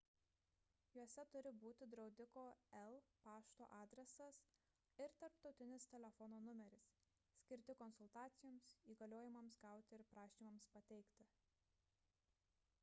[0.93, 2.45] juose turi būti draudiko
[2.77, 4.39] el pašto adresas
[5.05, 6.87] ir tarptautinis telefono numeris
[7.43, 11.27] skirti konsultacijoms įgaliojimams gauti ir prašymams pateikti